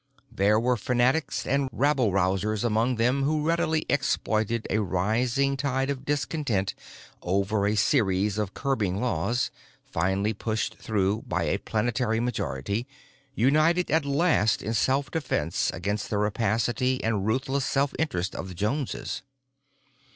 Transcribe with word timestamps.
There 0.31 0.59
were 0.59 0.77
fanatics 0.77 1.45
and 1.45 1.69
rabble 1.71 2.11
rousers 2.11 2.63
among 2.63 2.95
them 2.95 3.21
who 3.21 3.45
readily 3.47 3.85
exploited 3.87 4.65
a 4.71 4.79
rising 4.81 5.55
tide 5.55 5.91
of 5.91 6.05
discontent 6.05 6.73
over 7.21 7.67
a 7.67 7.75
series 7.75 8.39
of 8.39 8.55
curbing 8.55 8.99
laws, 8.99 9.51
finally 9.85 10.33
pushed 10.33 10.73
through 10.79 11.21
by 11.27 11.43
a 11.43 11.59
planetary 11.59 12.19
majority, 12.19 12.87
united 13.35 13.91
at 13.91 14.03
last 14.03 14.63
in 14.63 14.73
self 14.73 15.11
defense 15.11 15.69
against 15.71 16.09
the 16.09 16.17
rapacity 16.17 17.03
and 17.03 17.27
ruthless 17.27 17.65
self 17.65 17.93
interest 17.99 18.33
of 18.33 18.47
the 18.47 18.55
Joneses. 18.55 19.21